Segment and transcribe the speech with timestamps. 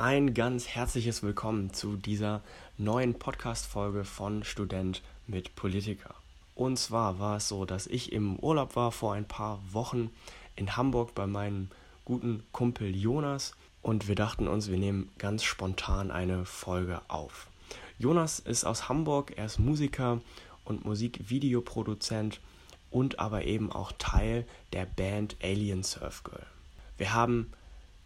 [0.00, 2.40] ein ganz herzliches Willkommen zu dieser
[2.78, 6.14] neuen Podcast-Folge von Student mit Politiker.
[6.54, 10.08] Und zwar war es so, dass ich im Urlaub war vor ein paar Wochen
[10.56, 11.68] in Hamburg bei meinem
[12.06, 13.52] guten Kumpel Jonas
[13.82, 17.48] und wir dachten uns, wir nehmen ganz spontan eine Folge auf.
[17.98, 20.22] Jonas ist aus Hamburg, er ist Musiker
[20.64, 22.40] und Musikvideoproduzent
[22.90, 26.46] und aber eben auch Teil der Band Alien Surf Girl.
[26.96, 27.52] Wir haben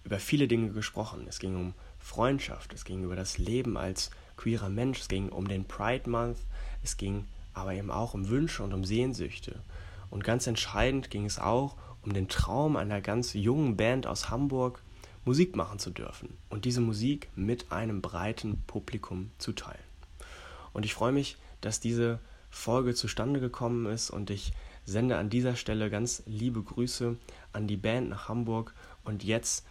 [0.04, 1.26] über viele Dinge gesprochen.
[1.28, 1.74] Es ging um
[2.04, 6.36] Freundschaft, es ging über das Leben als queerer Mensch, es ging um den Pride Month,
[6.82, 9.60] es ging aber eben auch um Wünsche und um Sehnsüchte.
[10.10, 14.82] Und ganz entscheidend ging es auch um den Traum einer ganz jungen Band aus Hamburg,
[15.24, 19.78] Musik machen zu dürfen und diese Musik mit einem breiten Publikum zu teilen.
[20.74, 22.18] Und ich freue mich, dass diese
[22.50, 24.52] Folge zustande gekommen ist und ich
[24.84, 27.16] sende an dieser Stelle ganz liebe Grüße
[27.54, 28.74] an die Band nach Hamburg
[29.04, 29.64] und jetzt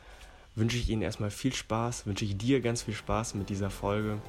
[0.55, 4.19] wünsche ich Ihnen erstmal viel Spaß, wünsche ich dir ganz viel Spaß mit dieser Folge.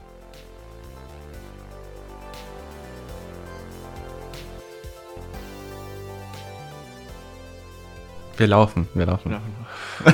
[8.36, 9.30] Wir laufen, wir laufen.
[9.30, 9.40] Ja.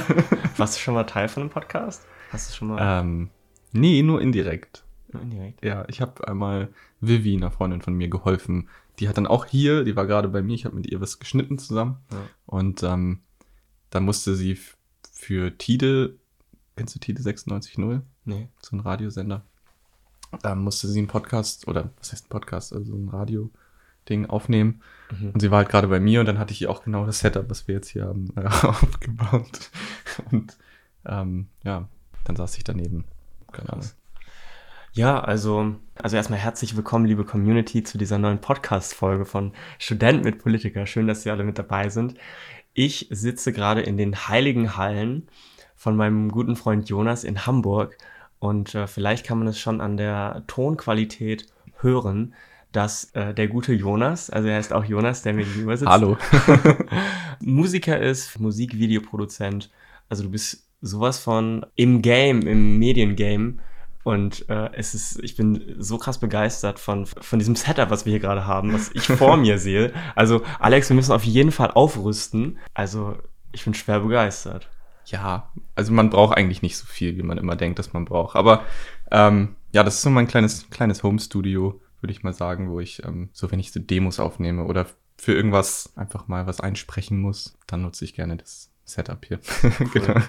[0.59, 2.05] Warst du schon mal Teil von einem Podcast?
[2.31, 3.01] Hast du schon mal?
[3.01, 3.31] Ähm,
[3.73, 4.85] nee, nur indirekt.
[5.13, 5.65] Nur indirekt?
[5.65, 6.69] Ja, ich habe einmal
[7.01, 8.69] Vivi, einer Freundin von mir, geholfen.
[8.99, 11.19] Die hat dann auch hier, die war gerade bei mir, ich habe mit ihr was
[11.19, 11.97] geschnitten zusammen.
[12.13, 12.19] Ja.
[12.45, 13.21] Und ähm,
[13.89, 14.59] da musste sie
[15.21, 16.17] für Tide,
[16.77, 18.01] kennst du Tide 96.0?
[18.25, 18.49] Nee.
[18.63, 19.45] So ein Radiosender.
[20.43, 24.83] Da musste sie einen Podcast, oder was heißt ein Podcast, also ein Radio-Ding aufnehmen.
[25.11, 25.31] Mhm.
[25.33, 27.21] Und sie war halt gerade bei mir und dann hatte ich ihr auch genau das
[27.21, 29.71] Setup, was wir jetzt hier haben, aufgebaut.
[30.31, 30.57] Und
[31.05, 31.89] ähm, ja,
[32.25, 33.05] dann saß ich daneben.
[33.53, 33.87] Keine Ahnung.
[34.93, 40.43] Ja, also, also erstmal herzlich willkommen, liebe Community, zu dieser neuen Podcast-Folge von Student mit
[40.43, 40.85] Politiker.
[40.87, 42.15] Schön, dass Sie alle mit dabei sind.
[42.73, 45.29] Ich sitze gerade in den heiligen Hallen
[45.75, 47.97] von meinem guten Freund Jonas in Hamburg
[48.39, 51.47] und äh, vielleicht kann man es schon an der Tonqualität
[51.81, 52.35] hören,
[52.73, 55.91] dass äh, der gute Jonas, also er heißt auch Jonas, der mir gegenüber sitzt.
[55.91, 56.17] Hallo.
[57.41, 59.71] Musiker ist, Musikvideoproduzent.
[60.09, 63.55] Also du bist sowas von im Game, im Mediengame
[64.03, 68.11] und äh, es ist, ich bin so krass begeistert von, von diesem Setup, was wir
[68.11, 69.93] hier gerade haben, was ich vor mir sehe.
[70.15, 72.59] Also, Alex, wir müssen auf jeden Fall aufrüsten.
[72.73, 73.17] Also,
[73.53, 74.69] ich bin schwer begeistert.
[75.07, 78.37] Ja, also man braucht eigentlich nicht so viel, wie man immer denkt, dass man braucht.
[78.37, 78.65] Aber
[79.11, 83.05] ähm, ja, das ist so mein kleines, kleines Home-Studio, würde ich mal sagen, wo ich,
[83.05, 84.87] ähm, so wenn ich so Demos aufnehme oder
[85.19, 89.41] für irgendwas einfach mal was einsprechen muss, dann nutze ich gerne das Setup hier.
[89.63, 89.89] Cool.
[89.93, 90.21] genau.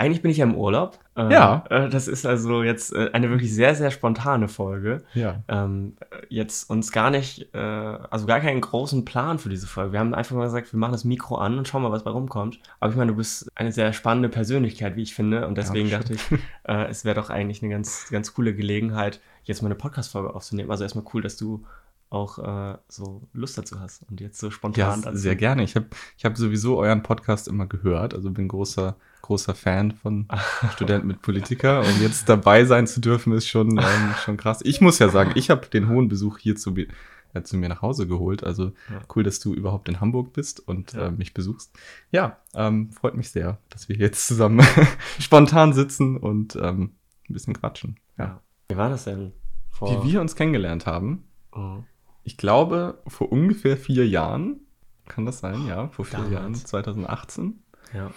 [0.00, 0.98] Eigentlich bin ich ja im Urlaub.
[1.14, 1.62] Äh, ja.
[1.68, 5.02] Äh, das ist also jetzt äh, eine wirklich sehr, sehr spontane Folge.
[5.12, 5.42] Ja.
[5.46, 5.94] Ähm,
[6.30, 9.92] jetzt uns gar nicht, äh, also gar keinen großen Plan für diese Folge.
[9.92, 12.12] Wir haben einfach mal gesagt, wir machen das Mikro an und schauen mal, was bei
[12.12, 12.60] rumkommt.
[12.78, 15.46] Aber ich meine, du bist eine sehr spannende Persönlichkeit, wie ich finde.
[15.46, 16.22] Und deswegen ja, dachte ich,
[16.64, 20.70] äh, es wäre doch eigentlich eine ganz, ganz coole Gelegenheit, jetzt mal eine Podcast-Folge aufzunehmen.
[20.70, 21.66] Also erstmal cool, dass du
[22.08, 25.02] auch äh, so Lust dazu hast und jetzt so spontan.
[25.02, 25.62] Ja, sehr gerne.
[25.62, 28.96] Ich habe ich hab sowieso euren Podcast immer gehört, also bin großer
[29.30, 30.26] großer Fan von
[30.72, 34.60] Studenten mit Politiker und jetzt dabei sein zu dürfen ist schon ähm, schon krass.
[34.64, 37.80] Ich muss ja sagen, ich habe den hohen Besuch hier zu, äh, zu mir nach
[37.80, 38.42] Hause geholt.
[38.42, 39.00] Also ja.
[39.14, 41.06] cool, dass du überhaupt in Hamburg bist und ja.
[41.06, 41.72] äh, mich besuchst.
[42.10, 44.66] Ja, ähm, freut mich sehr, dass wir jetzt zusammen
[45.20, 46.96] spontan sitzen und ähm,
[47.28, 48.00] ein bisschen quatschen.
[48.18, 48.40] Ja.
[48.68, 49.32] Wie war das denn?
[49.70, 51.24] Vor Wie wir uns kennengelernt haben.
[51.54, 51.84] Mhm
[52.22, 54.60] ich glaube, vor ungefähr vier Jahren,
[55.08, 56.32] kann das sein, ja, vor vier Damals.
[56.32, 57.62] Jahren, 2018,
[57.94, 58.10] ja.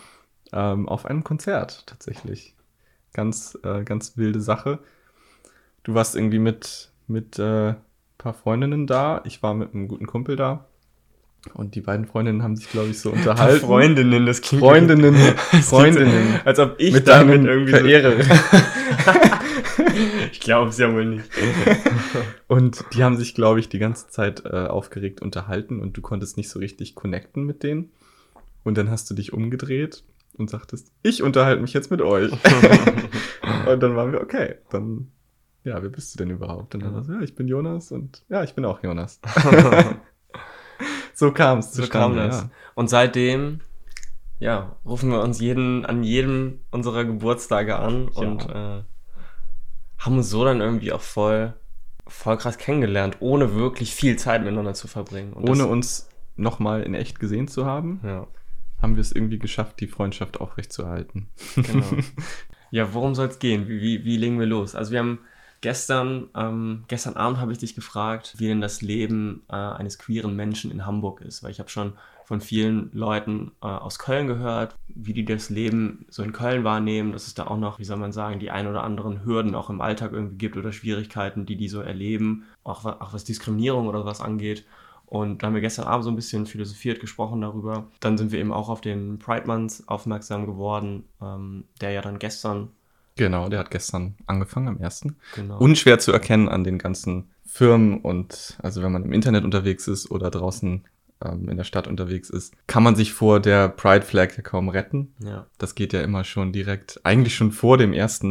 [0.54, 2.56] Ähm, auf einem Konzert tatsächlich.
[3.14, 4.80] Ganz, äh, ganz wilde Sache.
[5.84, 7.76] Du warst irgendwie mit, mit äh,
[8.18, 9.22] paar Freundinnen da.
[9.26, 10.66] Ich war mit einem guten Kumpel da.
[11.54, 13.66] Und die beiden Freundinnen haben sich, glaube ich, so unterhalten.
[13.66, 14.64] Freundinnen, das klingt.
[14.64, 15.16] Freundinnen,
[15.64, 16.40] Freundinnen.
[16.46, 18.26] Als ob ich mit damit irgendwie Verehrerin.
[18.26, 18.32] So
[20.32, 21.26] ich glaube es ja wohl nicht.
[22.48, 26.38] und die haben sich, glaube ich, die ganze Zeit äh, aufgeregt unterhalten und du konntest
[26.38, 27.92] nicht so richtig connecten mit denen.
[28.64, 30.04] Und dann hast du dich umgedreht
[30.38, 32.32] und sagtest, ich unterhalte mich jetzt mit euch.
[33.68, 35.12] und dann waren wir, okay, dann,
[35.64, 36.76] ja, wer bist du denn überhaupt?
[36.76, 39.20] Und dann war so, ja, ich bin Jonas und ja, ich bin auch Jonas.
[41.14, 42.42] so kam es so kam das.
[42.42, 42.50] Ja.
[42.76, 43.62] Und seitdem,
[44.40, 48.22] ja, rufen wir uns jeden, an jedem unserer Geburtstage an ja.
[48.22, 48.84] und äh,
[50.00, 51.54] haben uns so dann irgendwie auch voll,
[52.08, 55.34] voll krass kennengelernt, ohne wirklich viel Zeit miteinander zu verbringen.
[55.34, 58.28] Und ohne uns nochmal in echt gesehen zu haben, ja.
[58.84, 61.28] Haben wir es irgendwie geschafft, die Freundschaft aufrechtzuerhalten.
[61.56, 61.86] Genau.
[62.72, 63.68] ja, worum soll es gehen?
[63.68, 64.76] Wie, wie, wie legen wir los?
[64.76, 65.20] Also wir haben
[65.62, 70.36] gestern, ähm, gestern Abend habe ich dich gefragt, wie denn das Leben äh, eines queeren
[70.36, 71.94] Menschen in Hamburg ist, weil ich habe schon
[72.26, 77.14] von vielen Leuten äh, aus Köln gehört, wie die das Leben so in Köln wahrnehmen,
[77.14, 79.70] dass es da auch noch, wie soll man sagen, die ein oder anderen Hürden auch
[79.70, 84.06] im Alltag irgendwie gibt oder Schwierigkeiten, die die so erleben, auch, auch was Diskriminierung oder
[84.06, 84.66] was angeht.
[85.14, 87.86] Und da haben wir gestern Abend so ein bisschen philosophiert, gesprochen darüber.
[88.00, 92.18] Dann sind wir eben auch auf den Pride Month aufmerksam geworden, ähm, der ja dann
[92.18, 92.70] gestern.
[93.16, 95.14] Genau, der hat gestern angefangen, am 1.
[95.36, 95.60] Genau.
[95.60, 100.10] Unschwer zu erkennen an den ganzen Firmen und also wenn man im Internet unterwegs ist
[100.10, 100.84] oder draußen
[101.24, 104.68] ähm, in der Stadt unterwegs ist, kann man sich vor der Pride Flag ja kaum
[104.68, 105.14] retten.
[105.20, 105.46] Ja.
[105.60, 108.22] Das geht ja immer schon direkt, eigentlich schon vor dem 1.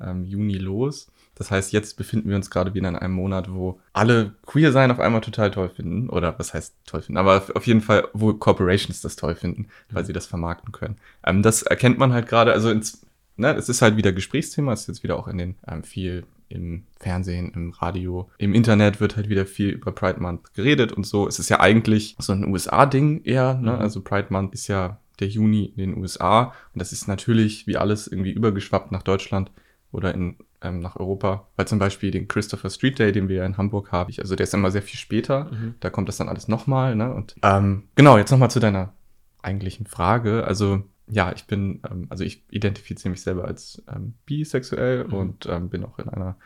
[0.00, 1.12] Ähm, Juni los.
[1.34, 4.90] Das heißt, jetzt befinden wir uns gerade wieder in einem Monat, wo alle queer sein
[4.90, 6.08] auf einmal total toll finden.
[6.08, 7.18] Oder was heißt toll finden?
[7.18, 10.06] Aber auf jeden Fall, wo Corporations das toll finden, weil mhm.
[10.06, 10.96] sie das vermarkten können.
[11.24, 13.04] Ähm, das erkennt man halt gerade, also ins,
[13.36, 16.24] ne, es ist halt wieder Gesprächsthema, es ist jetzt wieder auch in den ähm, viel
[16.50, 21.04] im Fernsehen, im Radio, im Internet wird halt wieder viel über Pride Month geredet und
[21.04, 21.26] so.
[21.26, 23.72] Es ist ja eigentlich so ein USA-Ding eher, ne?
[23.72, 23.78] Mhm.
[23.78, 27.76] Also Pride Month ist ja der Juni in den USA und das ist natürlich wie
[27.76, 29.50] alles irgendwie übergeschwappt nach Deutschland
[29.92, 33.46] oder in ähm, nach Europa, weil zum Beispiel den Christopher Street Day, den wir ja
[33.46, 35.74] in Hamburg haben, also der ist immer sehr viel später, mhm.
[35.80, 37.14] da kommt das dann alles nochmal, ne?
[37.14, 38.94] Und ähm, genau, jetzt nochmal zu deiner
[39.42, 40.44] eigentlichen Frage.
[40.44, 45.12] Also ja, ich bin, ähm, also ich identifiziere mich selber als ähm, bisexuell mhm.
[45.12, 46.36] und ähm, bin auch in einer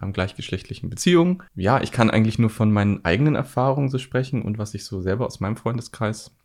[0.00, 1.42] ähm, gleichgeschlechtlichen Beziehung.
[1.54, 5.00] Ja, ich kann eigentlich nur von meinen eigenen Erfahrungen so sprechen und was ich so
[5.00, 6.36] selber aus meinem Freundeskreis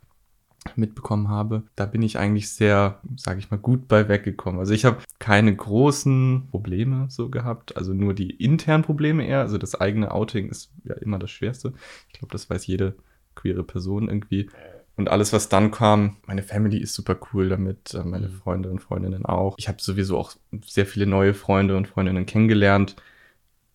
[0.75, 4.59] mitbekommen habe, da bin ich eigentlich sehr, sage ich mal, gut bei weggekommen.
[4.59, 9.39] Also ich habe keine großen Probleme so gehabt, also nur die internen Probleme eher.
[9.39, 11.73] Also das eigene Outing ist ja immer das Schwerste.
[12.07, 12.95] Ich glaube, das weiß jede
[13.35, 14.49] queere Person irgendwie.
[14.97, 18.33] Und alles, was dann kam, meine Family ist super cool damit, äh, meine mhm.
[18.33, 19.55] Freunde und Freundinnen auch.
[19.57, 20.33] Ich habe sowieso auch
[20.65, 22.95] sehr viele neue Freunde und Freundinnen kennengelernt,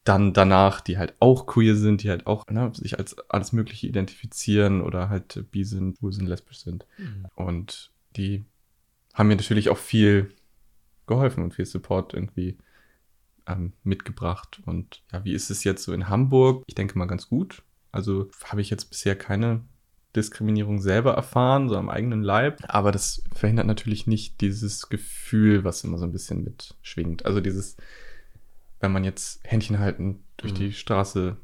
[0.08, 3.86] dann danach, die halt auch queer sind, die halt auch ne, sich als alles Mögliche
[3.88, 6.86] identifizieren oder halt bi sind, schwul sind, lesbisch sind.
[6.96, 7.26] Mhm.
[7.34, 8.44] Und die
[9.14, 10.32] haben mir natürlich auch viel
[11.06, 12.56] geholfen und viel Support irgendwie
[13.48, 14.60] ähm, mitgebracht.
[14.64, 16.62] Und ja, wie ist es jetzt so in Hamburg?
[16.66, 17.62] Ich denke mal ganz gut.
[17.90, 19.62] Also habe ich jetzt bisher keine
[20.14, 22.62] Diskriminierung selber erfahren, so am eigenen Leib.
[22.68, 27.26] Aber das verhindert natürlich nicht dieses Gefühl, was immer so ein bisschen mitschwingt.
[27.26, 27.76] Also dieses,
[28.80, 30.56] wenn man jetzt Händchen halten durch mhm.
[30.56, 31.36] die Straße,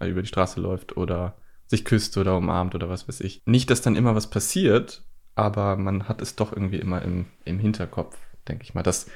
[0.00, 1.36] äh, über die Straße läuft oder
[1.66, 3.42] sich küsst oder umarmt oder was weiß ich.
[3.46, 5.04] Nicht, dass dann immer was passiert,
[5.34, 8.16] aber man hat es doch irgendwie immer im, im Hinterkopf,
[8.48, 9.06] denke ich mal, dass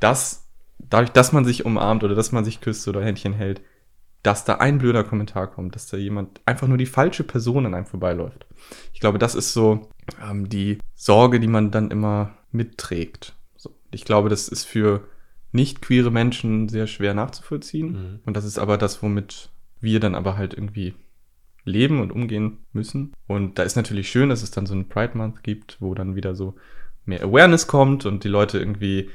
[0.00, 0.48] das,
[0.78, 3.62] dadurch, dass man sich umarmt oder dass man sich küsst oder Händchen hält,
[4.22, 7.74] dass da ein blöder Kommentar kommt, dass da jemand einfach nur die falsche Person an
[7.74, 8.46] einem vorbeiläuft.
[8.92, 9.88] Ich glaube, das ist so
[10.22, 13.34] ähm, die Sorge, die man dann immer mitträgt.
[13.56, 15.08] So, ich glaube, das ist für
[15.52, 17.92] nicht queere Menschen sehr schwer nachzuvollziehen.
[17.92, 18.20] Mhm.
[18.24, 19.50] Und das ist aber das, womit
[19.80, 20.94] wir dann aber halt irgendwie
[21.64, 23.12] leben und umgehen müssen.
[23.26, 26.16] Und da ist natürlich schön, dass es dann so einen Pride Month gibt, wo dann
[26.16, 26.54] wieder so
[27.04, 29.10] mehr Awareness kommt und die Leute irgendwie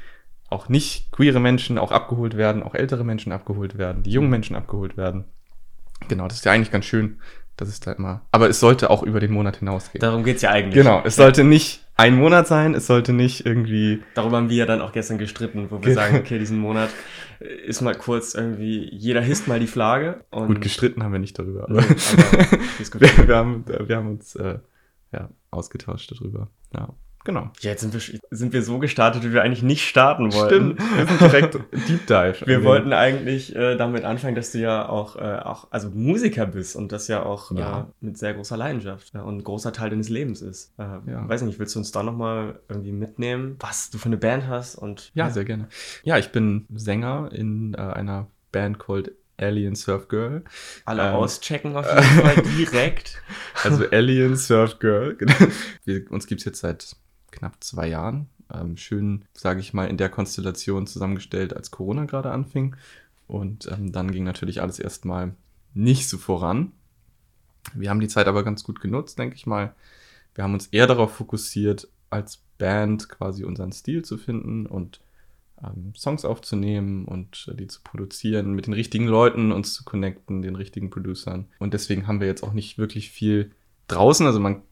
[0.48, 4.56] auch nicht queere Menschen auch abgeholt werden, auch ältere Menschen abgeholt werden, die jungen Menschen
[4.56, 5.24] abgeholt werden.
[6.08, 7.18] Genau, das ist ja eigentlich ganz schön,
[7.60, 8.22] dass es da immer.
[8.32, 10.00] Aber es sollte auch über den Monat hinausgehen.
[10.00, 10.74] Darum geht's ja eigentlich.
[10.74, 14.02] Genau, es sollte nicht ein Monat sein, es sollte nicht irgendwie.
[14.14, 16.90] Darüber haben wir ja dann auch gestern gestritten, wo wir sagen, okay, diesen Monat
[17.40, 20.24] ist mal kurz irgendwie, jeder hisst mal die Flagge.
[20.30, 21.64] Und Gut, gestritten haben wir nicht darüber.
[21.64, 24.58] Aber, aber wir, wir, haben, wir haben uns äh,
[25.12, 26.48] ja, ausgetauscht darüber.
[26.74, 26.94] Ja.
[27.24, 27.50] Genau.
[27.60, 30.76] Ja, jetzt sind wir, sind wir so gestartet, wie wir eigentlich nicht starten wollten.
[30.78, 31.54] Stimmt, wir sind direkt
[31.88, 32.46] Deep Dive.
[32.46, 36.76] Wir wollten eigentlich äh, damit anfangen, dass du ja auch, äh, auch also Musiker bist
[36.76, 37.80] und das ja auch ja.
[37.80, 40.72] Äh, mit sehr großer Leidenschaft ja, und ein großer Teil deines Lebens ist.
[40.78, 41.28] Äh, ja.
[41.28, 44.76] Weiß nicht, willst du uns da nochmal irgendwie mitnehmen, was du für eine Band hast?
[44.76, 45.68] Und, ja, sehr gerne.
[46.04, 50.42] Ja, ich bin Sänger in äh, einer Band called Alien Surf Girl.
[50.84, 53.22] Alle ähm, auschecken auf jeden Fall direkt.
[53.62, 55.16] Also Alien Surf Girl.
[55.84, 56.96] Wir, uns gibt's jetzt seit
[57.30, 58.28] knapp zwei Jahren.
[58.52, 62.76] Ähm, schön, sage ich mal, in der Konstellation zusammengestellt, als Corona gerade anfing.
[63.26, 65.34] Und ähm, dann ging natürlich alles erstmal
[65.74, 66.72] nicht so voran.
[67.74, 69.74] Wir haben die Zeit aber ganz gut genutzt, denke ich mal.
[70.34, 75.00] Wir haben uns eher darauf fokussiert, als Band quasi unseren Stil zu finden und
[75.62, 80.42] ähm, Songs aufzunehmen und äh, die zu produzieren, mit den richtigen Leuten uns zu connecten,
[80.42, 81.46] den richtigen Producern.
[81.58, 83.50] Und deswegen haben wir jetzt auch nicht wirklich viel
[83.88, 84.26] draußen.
[84.26, 84.62] Also man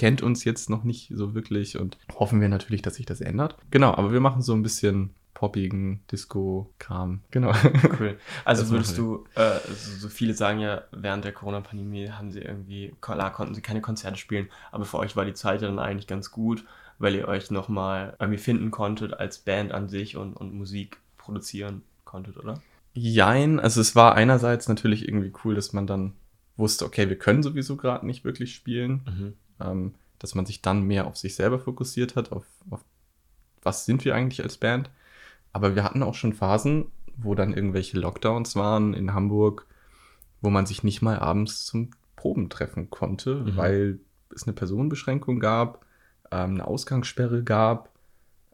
[0.00, 3.58] kennt uns jetzt noch nicht so wirklich und hoffen wir natürlich, dass sich das ändert.
[3.70, 7.20] Genau, aber wir machen so ein bisschen poppigen Disco-Kram.
[7.30, 7.52] Genau.
[7.98, 8.18] Cool.
[8.46, 12.40] Also das würdest du, äh, so, so, viele sagen ja, während der Corona-Pandemie haben sie
[12.40, 16.06] irgendwie, klar konnten sie keine Konzerte spielen, aber für euch war die Zeit dann eigentlich
[16.06, 16.64] ganz gut,
[16.98, 21.82] weil ihr euch nochmal irgendwie finden konntet als Band an sich und, und Musik produzieren
[22.06, 22.62] konntet, oder?
[22.94, 26.14] Jein, also es war einerseits natürlich irgendwie cool, dass man dann
[26.56, 29.02] wusste, okay, wir können sowieso gerade nicht wirklich spielen.
[29.06, 32.84] Mhm ähm, dass man sich dann mehr auf sich selber fokussiert hat, auf, auf
[33.62, 34.90] was sind wir eigentlich als Band.
[35.52, 36.86] Aber wir hatten auch schon Phasen,
[37.16, 39.66] wo dann irgendwelche Lockdowns waren in Hamburg,
[40.40, 43.56] wo man sich nicht mal abends zum Proben treffen konnte, mhm.
[43.56, 44.00] weil
[44.34, 45.84] es eine Personenbeschränkung gab,
[46.30, 47.90] ähm, eine Ausgangssperre gab,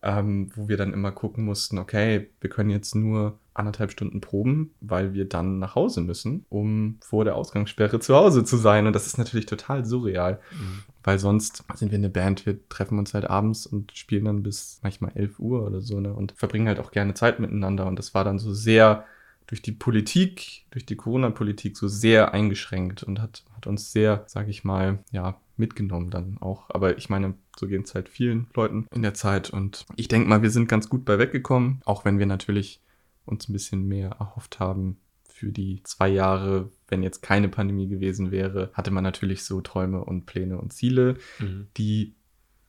[0.03, 4.71] ähm, wo wir dann immer gucken mussten, okay, wir können jetzt nur anderthalb Stunden proben,
[4.81, 8.87] weil wir dann nach Hause müssen, um vor der Ausgangssperre zu Hause zu sein.
[8.87, 10.83] Und das ist natürlich total surreal, mhm.
[11.03, 14.81] weil sonst sind wir eine Band, wir treffen uns halt abends und spielen dann bis
[14.83, 16.13] manchmal 11 Uhr oder so ne?
[16.13, 17.87] und verbringen halt auch gerne Zeit miteinander.
[17.87, 19.05] Und das war dann so sehr
[19.47, 24.51] durch die Politik, durch die Corona-Politik so sehr eingeschränkt und hat, hat uns sehr, sage
[24.51, 26.69] ich mal, ja, mitgenommen dann auch.
[26.69, 29.51] Aber ich meine, so geht es halt vielen Leuten in der Zeit.
[29.51, 32.81] Und ich denke mal, wir sind ganz gut bei weggekommen, auch wenn wir natürlich
[33.27, 34.99] uns ein bisschen mehr erhofft haben
[35.37, 40.03] für die zwei Jahre, wenn jetzt keine Pandemie gewesen wäre, hatte man natürlich so Träume
[40.03, 41.17] und Pläne und Ziele.
[41.39, 41.67] Mhm.
[41.77, 42.15] Die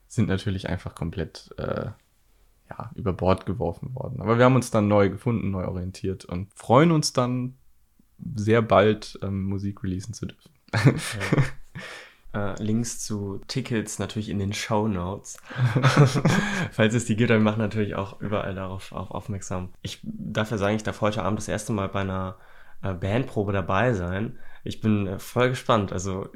[0.09, 1.91] sind natürlich einfach komplett äh,
[2.69, 4.19] ja, über Bord geworfen worden.
[4.21, 7.55] Aber wir haben uns dann neu gefunden, neu orientiert und freuen uns dann
[8.35, 10.51] sehr bald ähm, Musik releasen zu dürfen.
[10.73, 10.93] Ja.
[12.33, 15.37] Äh, Links zu Tickets natürlich in den Show Notes.
[16.71, 19.69] Falls es die gibt, dann machen natürlich auch überall darauf auf aufmerksam.
[19.81, 22.37] Ich darf ja sagen, ich darf heute Abend das erste Mal bei einer
[22.81, 24.37] äh, Bandprobe dabei sein.
[24.63, 25.93] Ich bin äh, voll gespannt.
[25.93, 26.29] Also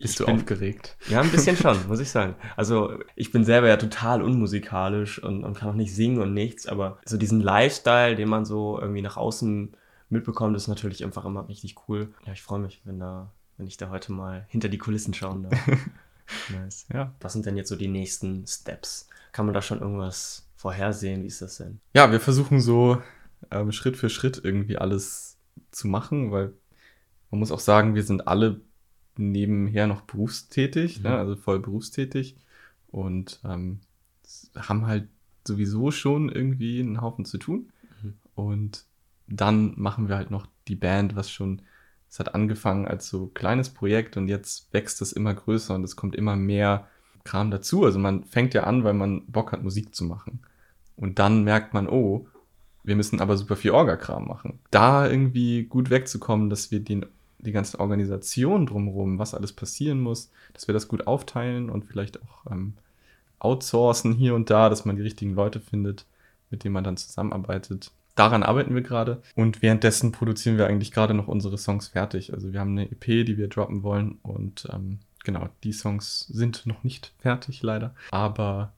[0.00, 0.96] bist du bin, aufgeregt?
[1.08, 2.34] Ja, ein bisschen schon, muss ich sagen.
[2.56, 6.66] Also ich bin selber ja total unmusikalisch und, und kann auch nicht singen und nichts,
[6.66, 9.74] aber so diesen Lifestyle, den man so irgendwie nach außen
[10.10, 12.12] mitbekommt, ist natürlich einfach immer richtig cool.
[12.26, 15.42] Ja, ich freue mich, wenn da wenn ich da heute mal hinter die Kulissen schauen
[15.42, 15.68] darf.
[16.50, 16.86] nice.
[16.92, 17.14] Ja.
[17.20, 19.08] Was sind denn jetzt so die nächsten Steps?
[19.32, 21.22] Kann man da schon irgendwas vorhersehen?
[21.24, 21.80] Wie ist das denn?
[21.92, 23.02] Ja, wir versuchen so
[23.50, 25.36] ähm, Schritt für Schritt irgendwie alles
[25.72, 26.52] zu machen, weil
[27.30, 28.60] man muss auch sagen, wir sind alle
[29.16, 31.10] nebenher noch berufstätig, ne?
[31.10, 31.14] mhm.
[31.14, 31.20] ne?
[31.20, 32.36] also voll berufstätig
[32.88, 33.80] und ähm,
[34.56, 35.08] haben halt
[35.46, 37.70] sowieso schon irgendwie einen Haufen zu tun.
[38.02, 38.14] Mhm.
[38.34, 38.84] Und
[39.26, 41.62] dann machen wir halt noch die Band, was schon
[42.10, 45.96] es hat angefangen als so kleines Projekt und jetzt wächst es immer größer und es
[45.96, 46.88] kommt immer mehr
[47.24, 47.84] Kram dazu.
[47.84, 50.40] Also man fängt ja an, weil man Bock hat, Musik zu machen.
[50.96, 52.26] Und dann merkt man, oh,
[52.82, 54.58] wir müssen aber super viel Orga-Kram machen.
[54.70, 57.04] Da irgendwie gut wegzukommen, dass wir den,
[57.38, 62.22] die ganze Organisation drumherum, was alles passieren muss, dass wir das gut aufteilen und vielleicht
[62.22, 62.72] auch ähm,
[63.38, 66.06] outsourcen hier und da, dass man die richtigen Leute findet,
[66.50, 69.22] mit denen man dann zusammenarbeitet daran arbeiten wir gerade.
[69.34, 72.32] Und währenddessen produzieren wir eigentlich gerade noch unsere Songs fertig.
[72.32, 74.18] Also wir haben eine EP, die wir droppen wollen.
[74.22, 77.94] Und ähm, genau, die Songs sind noch nicht fertig, leider.
[78.10, 78.72] Aber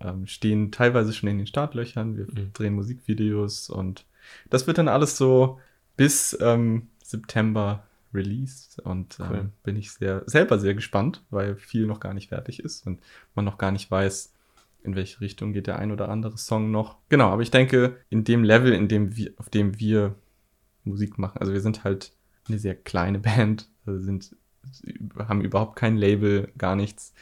[0.00, 2.16] ähm, stehen teilweise schon in den Startlöchern.
[2.16, 2.52] Wir mhm.
[2.52, 4.04] drehen Musikvideos und
[4.48, 5.58] das wird dann alles so
[5.96, 7.82] bis ähm, September
[8.14, 8.78] released.
[8.80, 9.50] Und ähm, cool.
[9.62, 13.00] bin ich sehr, selber sehr gespannt, weil viel noch gar nicht fertig ist und
[13.34, 14.32] man noch gar nicht weiß,
[14.82, 16.96] in welche Richtung geht der ein oder andere Song noch.
[17.08, 20.14] Genau, aber ich denke, in dem Level, in dem wir, auf dem wir
[20.84, 22.12] Musik machen, also wir sind halt
[22.48, 24.34] eine sehr kleine Band, also sind,
[25.18, 27.14] haben überhaupt kein Label, gar nichts.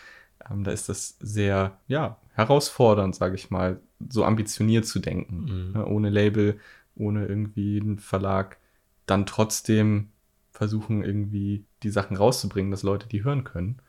[0.49, 5.45] Ähm, da ist das sehr, ja, herausfordernd, sage ich mal, so ambitioniert zu denken.
[5.45, 5.73] Mhm.
[5.75, 6.59] Ja, ohne Label,
[6.95, 8.59] ohne irgendwie einen Verlag,
[9.07, 10.11] dann trotzdem
[10.53, 13.81] versuchen, irgendwie die Sachen rauszubringen, dass Leute die hören können.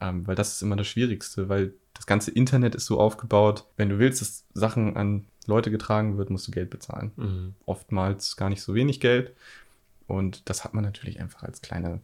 [0.00, 3.88] Ähm, weil das ist immer das Schwierigste, weil das ganze Internet ist so aufgebaut, wenn
[3.88, 7.12] du willst, dass Sachen an Leute getragen wird, musst du Geld bezahlen.
[7.16, 7.54] Mhm.
[7.66, 9.32] Oftmals gar nicht so wenig Geld.
[10.06, 12.00] Und das hat man natürlich einfach als kleine,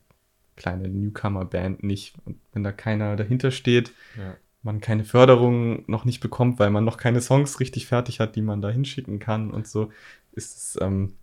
[0.57, 2.15] kleine Newcomer-Band nicht.
[2.25, 4.37] Und wenn da keiner dahinter steht, ja.
[4.63, 8.43] man keine Förderung noch nicht bekommt, weil man noch keine Songs richtig fertig hat, die
[8.43, 9.91] man da hinschicken kann und so,
[10.33, 11.15] ist es ähm,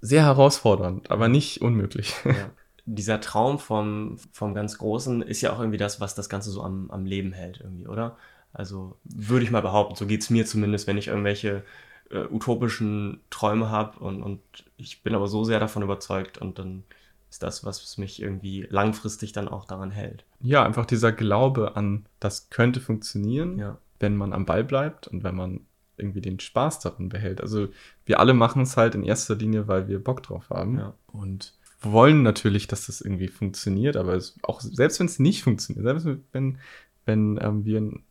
[0.00, 2.14] sehr herausfordernd, aber nicht unmöglich.
[2.24, 2.50] Ja
[2.94, 6.62] dieser Traum vom, vom ganz Großen ist ja auch irgendwie das, was das Ganze so
[6.62, 8.16] am, am Leben hält, irgendwie, oder?
[8.52, 11.64] Also würde ich mal behaupten, so geht es mir zumindest, wenn ich irgendwelche
[12.10, 14.40] äh, utopischen Träume habe und, und
[14.78, 16.84] ich bin aber so sehr davon überzeugt und dann
[17.30, 20.24] ist das, was mich irgendwie langfristig dann auch daran hält.
[20.40, 23.76] Ja, einfach dieser Glaube an, das könnte funktionieren, ja.
[24.00, 25.60] wenn man am Ball bleibt und wenn man
[25.98, 27.42] irgendwie den Spaß daran behält.
[27.42, 27.68] Also
[28.06, 30.78] wir alle machen es halt in erster Linie, weil wir Bock drauf haben.
[30.78, 30.94] Ja.
[31.08, 35.84] Und wollen natürlich, dass das irgendwie funktioniert, aber es, auch selbst wenn es nicht funktioniert,
[35.84, 36.58] selbst wenn,
[37.04, 38.04] wenn ähm, wir in ein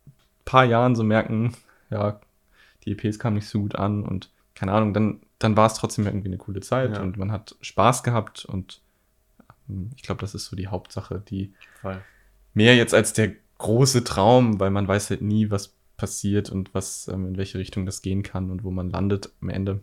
[0.44, 1.54] paar Jahren so merken,
[1.90, 2.20] ja,
[2.84, 6.06] die EPs kamen nicht so gut an und keine Ahnung, dann, dann war es trotzdem
[6.06, 7.02] irgendwie eine coole Zeit ja.
[7.02, 8.80] und man hat Spaß gehabt und
[9.68, 12.00] ähm, ich glaube, das ist so die Hauptsache, die Voll.
[12.54, 17.08] mehr jetzt als der große Traum, weil man weiß halt nie, was passiert und was,
[17.08, 19.80] ähm, in welche Richtung das gehen kann und wo man landet am Ende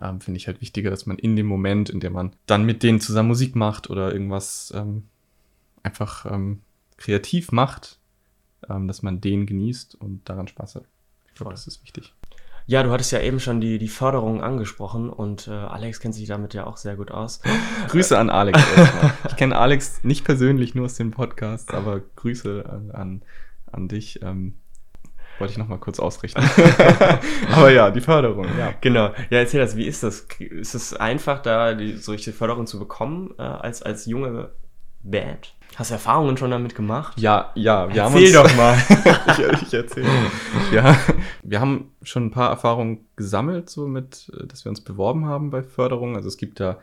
[0.00, 2.82] ähm, finde ich halt wichtiger, dass man in dem Moment, in dem man dann mit
[2.82, 5.04] denen zusammen Musik macht oder irgendwas ähm,
[5.82, 6.60] einfach ähm,
[6.96, 7.98] kreativ macht,
[8.68, 10.84] ähm, dass man den genießt und daran Spaß hat.
[11.28, 12.14] Ich glaube, das ist wichtig.
[12.66, 16.26] Ja, du hattest ja eben schon die, die Förderung angesprochen und äh, Alex kennt sich
[16.26, 17.40] damit ja auch sehr gut aus.
[17.88, 19.12] Grüße an Alex erstmal.
[19.28, 23.22] Ich kenne Alex nicht persönlich, nur aus dem Podcast, aber Grüße an, an,
[23.70, 24.22] an dich.
[24.22, 24.54] Ähm,
[25.38, 26.42] wollte ich nochmal kurz ausrichten.
[27.52, 28.74] aber ja, die Förderung, ja.
[28.80, 29.06] Genau.
[29.30, 30.26] Ja, erzähl das, wie ist das?
[30.38, 34.50] Ist es einfach, da die, solche Förderung zu bekommen äh, als, als junge
[35.02, 35.54] Band?
[35.76, 37.18] Hast du Erfahrungen schon damit gemacht?
[37.18, 37.92] Ja, ja.
[37.92, 38.78] Wir Erzähl haben uns, doch mal.
[39.56, 40.08] ich, ich erzähle.
[40.72, 40.96] Ja,
[41.42, 45.62] wir haben schon ein paar Erfahrungen gesammelt, so mit, dass wir uns beworben haben bei
[45.64, 46.14] Förderung.
[46.14, 46.78] Also es gibt da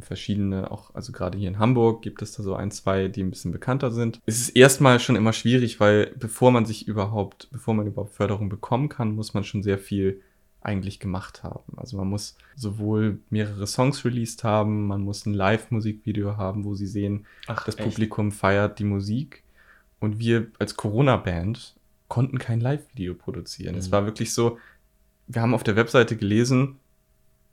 [0.00, 3.30] verschiedene, auch, also gerade hier in Hamburg gibt es da so ein, zwei, die ein
[3.30, 4.20] bisschen bekannter sind.
[4.26, 8.48] Es ist erstmal schon immer schwierig, weil bevor man sich überhaupt, bevor man überhaupt Förderung
[8.48, 10.22] bekommen kann, muss man schon sehr viel
[10.62, 11.72] eigentlich gemacht haben.
[11.76, 16.86] Also man muss sowohl mehrere Songs released haben, man muss ein Live-Musikvideo haben, wo sie
[16.86, 17.84] sehen, Ach, das echt?
[17.84, 19.42] Publikum feiert die Musik.
[20.00, 21.76] Und wir als Corona-Band
[22.08, 23.74] konnten kein Live-Video produzieren.
[23.74, 23.78] Mhm.
[23.78, 24.58] Es war wirklich so,
[25.28, 26.76] wir haben auf der Webseite gelesen,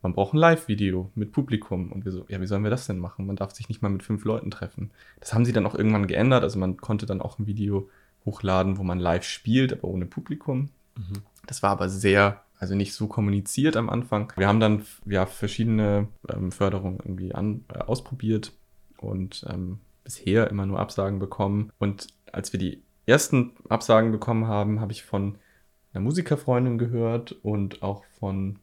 [0.01, 1.91] man braucht ein Live-Video mit Publikum.
[1.91, 3.25] Und wir so, ja, wie sollen wir das denn machen?
[3.25, 4.91] Man darf sich nicht mal mit fünf Leuten treffen.
[5.19, 6.43] Das haben sie dann auch irgendwann geändert.
[6.43, 7.89] Also man konnte dann auch ein Video
[8.25, 10.69] hochladen, wo man live spielt, aber ohne Publikum.
[10.95, 11.21] Mhm.
[11.45, 14.33] Das war aber sehr also nicht so kommuniziert am Anfang.
[14.35, 18.53] Wir haben dann ja verschiedene ähm, Förderungen irgendwie an, äh, ausprobiert
[18.97, 21.71] und ähm, bisher immer nur Absagen bekommen.
[21.77, 25.37] Und als wir die ersten Absagen bekommen haben, habe ich von
[25.93, 28.59] einer Musikerfreundin gehört und auch von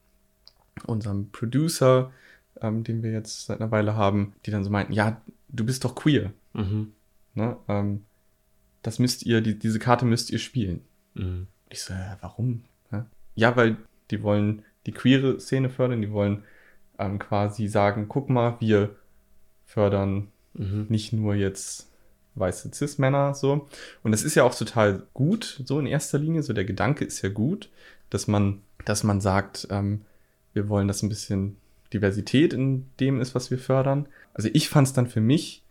[0.87, 2.13] unserem Producer,
[2.61, 5.85] ähm, den wir jetzt seit einer Weile haben, die dann so meinten, ja, du bist
[5.85, 6.33] doch queer.
[6.53, 6.93] Mhm.
[7.35, 7.57] Ne?
[7.69, 8.05] Ähm,
[8.83, 10.81] das müsst ihr, die, diese Karte müsst ihr spielen.
[11.15, 11.47] Mhm.
[11.71, 12.65] Ich so, äh, warum?
[13.35, 13.77] Ja, weil
[14.11, 16.45] die wollen die queere Szene fördern, die wollen
[16.99, 18.95] ähm, quasi sagen, guck mal, wir
[19.65, 20.87] fördern mhm.
[20.89, 21.91] nicht nur jetzt
[22.37, 23.69] weiße Cis-Männer so.
[24.03, 26.43] Und das ist ja auch total gut, so in erster Linie.
[26.43, 27.71] So der Gedanke ist ja gut,
[28.11, 30.03] dass man, dass man sagt, ähm,
[30.55, 31.57] wir wollen, dass ein bisschen
[31.93, 34.09] Diversität in dem ist, was wir fördern.
[34.33, 35.65] Also ich fand es dann für mich,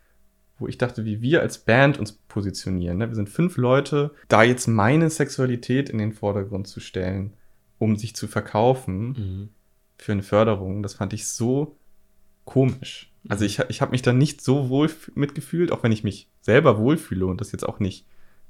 [0.59, 2.97] wo ich dachte, wie wir als Band uns positionieren.
[2.97, 3.09] Ne?
[3.09, 7.33] Wir sind fünf Leute, da jetzt meine Sexualität in den Vordergrund zu stellen
[7.83, 9.49] um sich zu verkaufen mhm.
[9.97, 10.81] für eine Förderung.
[10.83, 11.77] Das fand ich so
[12.45, 13.11] komisch.
[13.27, 16.77] Also ich, ich habe mich da nicht so wohl mitgefühlt, auch wenn ich mich selber
[16.77, 18.05] wohlfühle und das jetzt auch nicht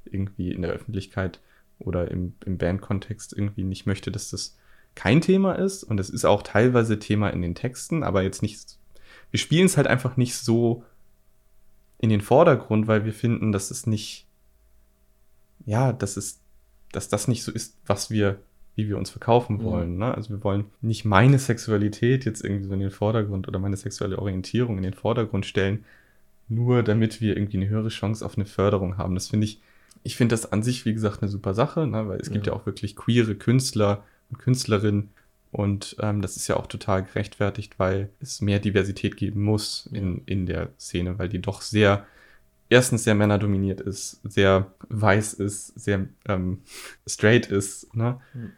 [0.06, 1.42] irgendwie in der Öffentlichkeit
[1.80, 4.58] oder im, im Bandkontext irgendwie nicht möchte, dass das
[4.96, 5.84] kein Thema ist.
[5.84, 8.78] Und es ist auch teilweise Thema in den Texten, aber jetzt nicht.
[9.32, 10.84] Wir spielen es halt einfach nicht so
[11.98, 14.28] in den Vordergrund, weil wir finden, dass es nicht,
[15.66, 16.42] ja, dass es,
[16.92, 18.40] dass das nicht so ist, was wir
[18.76, 19.64] wie wir uns verkaufen mhm.
[19.64, 19.92] wollen.
[19.94, 20.00] Mhm.
[20.00, 20.16] Ne?
[20.16, 24.20] Also wir wollen nicht meine Sexualität jetzt irgendwie so in den Vordergrund oder meine sexuelle
[24.20, 25.86] Orientierung in den Vordergrund stellen,
[26.50, 29.16] nur damit wir irgendwie eine höhere Chance auf eine Förderung haben.
[29.16, 29.62] Das finde ich,
[30.04, 32.08] ich finde das an sich, wie gesagt, eine super Sache, ne?
[32.08, 32.34] weil es ja.
[32.34, 34.04] gibt ja auch wirklich queere Künstler
[34.34, 35.10] und Künstlerinnen
[35.52, 40.24] und ähm, das ist ja auch total gerechtfertigt, weil es mehr Diversität geben muss in,
[40.26, 42.06] in der Szene, weil die doch sehr
[42.70, 46.62] erstens sehr männerdominiert ist, sehr weiß ist, sehr ähm,
[47.08, 47.96] straight ist.
[47.96, 48.20] Ne?
[48.34, 48.54] Mhm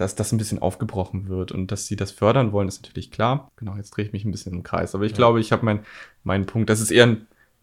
[0.00, 3.50] dass das ein bisschen aufgebrochen wird und dass sie das fördern wollen, ist natürlich klar.
[3.56, 4.94] Genau, jetzt drehe ich mich ein bisschen im Kreis.
[4.94, 5.16] Aber ich ja.
[5.16, 5.80] glaube, ich habe mein,
[6.24, 6.70] meinen Punkt.
[6.70, 7.18] Das ist eher,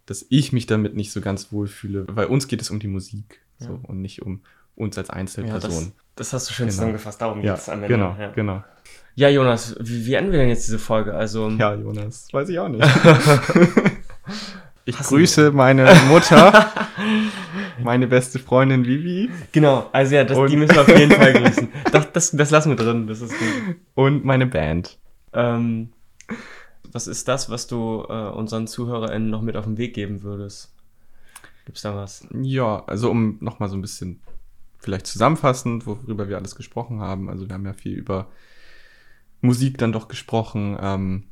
[0.05, 2.87] dass ich mich damit nicht so ganz wohl fühle, weil uns geht es um die
[2.87, 3.65] Musik ja.
[3.65, 4.41] so, und nicht um
[4.77, 5.71] uns als Einzelperson.
[5.71, 6.75] Ja, das, das, hast du schön genau.
[6.75, 7.87] zusammengefasst, darum geht es am Ende.
[7.87, 8.29] Genau, ja.
[8.29, 8.63] genau.
[9.15, 11.15] Ja, Jonas, wie, wie enden wir denn jetzt diese Folge?
[11.15, 12.85] Also, ja, Jonas, weiß ich auch nicht.
[14.85, 16.71] ich grüße meine Mutter.
[17.83, 19.31] meine beste Freundin Vivi.
[19.51, 21.67] Genau, also ja, das, die müssen wir auf jeden Fall grüßen.
[21.91, 23.75] Das, das, das lassen wir drin, das ist gut.
[23.95, 24.99] Und meine Band.
[25.33, 25.89] Ähm,
[26.91, 30.73] was ist das, was du äh, unseren ZuhörerInnen noch mit auf den Weg geben würdest?
[31.65, 32.27] Gibt's da was?
[32.41, 34.21] Ja, also um nochmal so ein bisschen
[34.79, 37.29] vielleicht zusammenfassend, worüber wir alles gesprochen haben.
[37.29, 38.29] Also wir haben ja viel über
[39.41, 40.77] Musik dann doch gesprochen.
[40.79, 41.23] Ähm,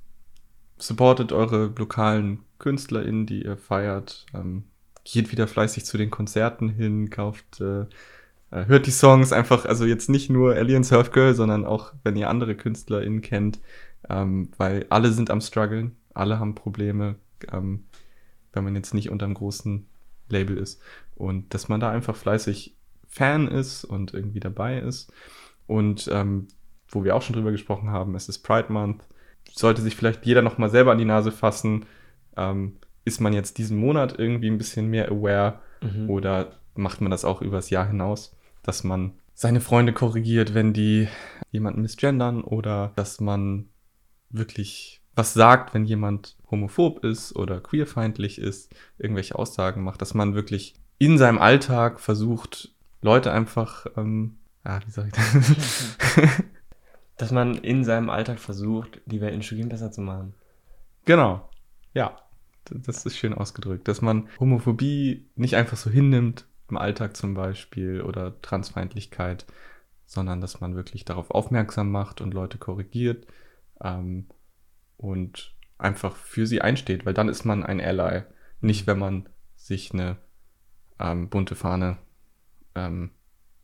[0.78, 4.26] supportet eure lokalen KünstlerInnen, die ihr feiert.
[4.34, 4.64] Ähm,
[5.04, 7.86] geht wieder fleißig zu den Konzerten hin, kauft, äh,
[8.52, 12.16] äh, hört die Songs einfach, also jetzt nicht nur Alien Surf Girl, sondern auch, wenn
[12.16, 13.60] ihr andere KünstlerInnen kennt,
[14.10, 17.16] ähm, weil alle sind am struggeln, alle haben Probleme,
[17.52, 17.86] ähm,
[18.54, 19.86] wenn man jetzt nicht unter einem großen
[20.30, 20.82] Label ist.
[21.16, 22.76] Und dass man da einfach fleißig
[23.16, 25.12] Fan ist und irgendwie dabei ist.
[25.68, 26.50] Und ähm,
[26.90, 29.04] wo wir auch schon drüber gesprochen haben, es ist Pride Month.
[29.54, 31.86] Sollte sich vielleicht jeder nochmal selber an die Nase fassen.
[32.36, 36.10] Ähm, ist man jetzt diesen Monat irgendwie ein bisschen mehr aware mhm.
[36.10, 41.08] oder macht man das auch übers Jahr hinaus, dass man seine Freunde korrigiert, wenn die
[41.52, 43.70] jemanden misgendern oder dass man
[44.30, 50.36] wirklich was sagt, wenn jemand homophob ist oder queerfeindlich ist, irgendwelche Aussagen macht, dass man
[50.36, 52.75] wirklich in seinem Alltag versucht,
[53.06, 55.98] Leute einfach, ähm, ja, wie sag ich das?
[57.18, 60.34] Dass man in seinem Alltag versucht, die Welt in Studien besser zu machen.
[61.06, 61.48] Genau,
[61.94, 62.20] ja.
[62.68, 63.88] Das ist schön ausgedrückt.
[63.88, 69.46] Dass man Homophobie nicht einfach so hinnimmt, im Alltag zum Beispiel, oder Transfeindlichkeit,
[70.08, 73.28] sondern dass man wirklich darauf aufmerksam macht und Leute korrigiert
[73.84, 74.26] ähm,
[74.98, 78.24] und einfach für sie einsteht, weil dann ist man ein Ally.
[78.62, 80.18] Nicht, wenn man sich eine
[81.00, 81.98] ähm, bunte Fahne
[82.76, 83.12] ähm,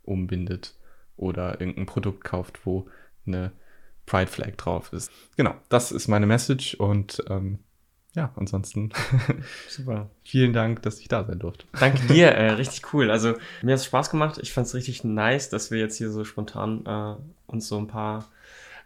[0.03, 0.75] umbindet
[1.17, 2.87] oder irgendein Produkt kauft, wo
[3.25, 3.51] eine
[4.05, 5.11] Pride Flag drauf ist.
[5.37, 7.59] Genau, das ist meine Message und ähm,
[8.13, 8.91] ja, ansonsten
[9.69, 10.09] super.
[10.23, 11.65] Vielen Dank, dass ich da sein durfte.
[11.79, 13.09] Danke dir, äh, richtig cool.
[13.09, 14.39] Also mir hat es Spaß gemacht.
[14.41, 17.87] Ich fand es richtig nice, dass wir jetzt hier so spontan äh, uns so ein
[17.87, 18.29] paar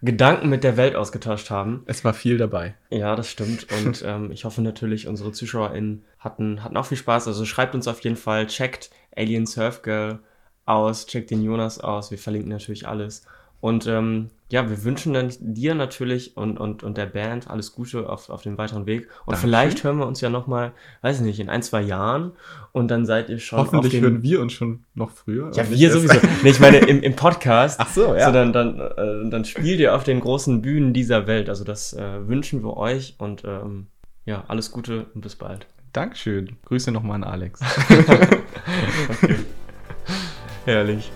[0.01, 1.83] Gedanken mit der Welt ausgetauscht haben.
[1.87, 2.75] Es war viel dabei.
[2.91, 3.65] Ja, das stimmt.
[3.71, 7.27] Und ähm, ich hoffe natürlich, unsere ZuschauerInnen hatten, hatten auch viel Spaß.
[7.27, 10.19] Also schreibt uns auf jeden Fall, checkt Alien Surf Girl
[10.65, 12.11] aus, checkt den Jonas aus.
[12.11, 13.25] Wir verlinken natürlich alles.
[13.61, 18.07] Und ähm, ja, wir wünschen dann dir natürlich und, und, und der Band alles Gute
[18.07, 19.07] auf, auf den weiteren Weg.
[19.25, 19.49] Und Dankeschön.
[19.49, 22.33] vielleicht hören wir uns ja nochmal, weiß ich nicht, in ein, zwei Jahren
[22.73, 23.57] und dann seid ihr schon.
[23.57, 25.49] Hoffentlich den, hören wir uns schon noch früher.
[25.55, 26.19] Ja, wir sowieso.
[26.43, 27.79] nee, ich meine im, im Podcast.
[27.79, 28.27] Ach so, ja.
[28.27, 31.49] So, dann, dann, äh, dann spielt ihr auf den großen Bühnen dieser Welt.
[31.49, 33.87] Also das äh, wünschen wir euch und ähm,
[34.25, 35.65] ja, alles Gute und bis bald.
[35.95, 36.57] Dankeschön.
[36.65, 37.61] Grüße nochmal an Alex.
[39.09, 39.37] okay.
[40.65, 41.09] Herrlich.